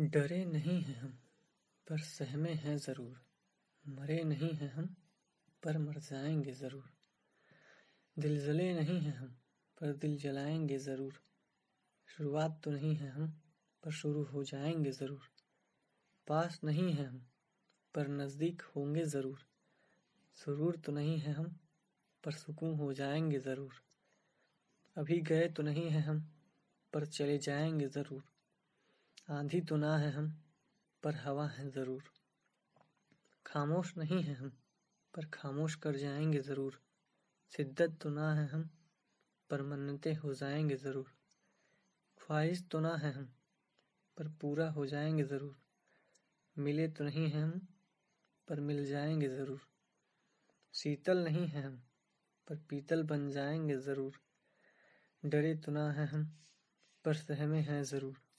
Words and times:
डरे 0.00 0.44
नहीं 0.44 0.82
हैं 0.82 1.00
हम, 1.00 1.18
पर 1.88 1.98
सहमे 1.98 2.50
हैं 2.50 2.76
ज़रूर। 2.76 3.20
मरे 3.86 4.24
नहीं 4.24 4.54
हैं 4.54 4.72
हम, 4.72 4.96
पर 5.64 5.78
मर 5.78 5.98
जाएँगे 5.98 6.52
ज़रूर। 6.52 6.90
दिल 8.18 8.46
जले 8.46 8.74
नहीं 8.74 9.00
हैं 9.00 9.16
हम, 9.16 9.28
पर 9.80 9.92
दिल 9.92 10.16
जलाएँगे 10.16 10.78
ज़रूर। 10.78 11.20
शुरुआत 12.06 12.60
तो 12.64 12.70
नहीं 12.70 12.96
है 12.96 13.10
हम, 13.10 13.40
पर 13.84 13.90
शुरू 13.90 14.24
हो 14.24 14.44
जाएँगे 14.44 14.90
ज़रूर। 14.90 15.20
पास 16.26 16.60
नहीं 16.64 16.92
हैं 16.92 17.06
हम, 17.06 17.26
पर 17.94 18.08
नज़दीक 18.08 18.62
होंगे 18.62 19.04
ज़रूर। 19.04 19.38
सुरूर 20.34 20.76
तो 20.76 20.92
नहीं 20.92 21.18
है 21.18 21.32
हम, 21.32 21.60
पर 22.24 22.32
सुकून 22.32 22.74
हो 22.74 22.92
जाएँगे 22.92 23.38
ज़रूर। 23.38 23.72
अभी 24.96 25.20
गए 25.20 25.48
तो 25.48 25.62
नहीं 25.62 25.90
हैं 25.90 26.02
हम, 26.02 26.30
पर 26.92 27.06
चले 27.06 27.38
जाएँगे 27.38 27.88
ज़रूर। 27.88 28.24
आंधी 29.30 29.60
तो 29.60 29.76
ना 29.76 29.98
है 29.98 30.10
हम, 30.12 30.42
पर 31.02 31.14
हवा 31.14 31.46
है 31.46 31.70
ज़रूर। 31.70 32.02
खामोश 33.46 33.96
नहीं 33.96 34.22
है 34.22 34.34
हम, 34.34 34.48
पर 35.14 35.26
खामोश 35.26 35.74
कर 35.74 35.96
जाएँगे 35.96 36.38
ज़रूर। 36.38 36.80
शिद्दत 37.52 37.98
तो 38.02 38.10
ना 38.10 38.34
है 38.34 38.46
हम, 38.46 38.70
पर 39.50 39.62
मन्नतें 39.62 40.14
हो 40.14 40.34
जाएँगे 40.34 40.76
ज़रूर। 40.76 41.12
ख्वाहिश 42.20 42.64
तो 42.70 42.80
ना 42.80 42.96
है 42.96 43.12
हम, 43.12 43.24
पर 44.16 44.28
पूरा 44.28 44.70
हो 44.70 44.86
जाएँगे 44.86 45.24
ज़रूर। 45.24 45.56
मिले 46.58 46.88
तो 46.88 47.04
नहीं 47.04 47.30
हैं 47.30 47.42
हम, 47.42 47.68
पर 48.48 48.60
मिल 48.60 48.86
जाएँगे 48.86 49.28
ज़रूर। 49.28 49.60
शीतल 50.74 51.18
नहीं 51.18 51.46
है 51.46 51.62
हम, 51.62 51.82
पर 52.48 52.56
पीतल 52.56 53.02
बन 53.02 53.30
जाएँगे 53.30 53.76
ज़रूर। 53.76 54.12
डरे 55.24 55.54
तो 55.54 55.72
ना 55.72 55.92
है 55.92 56.06
हम, 56.06 56.38
पर 57.04 57.14
सहमे 57.14 57.60
हैं 57.60 57.82
ज़रूर। 57.82 58.29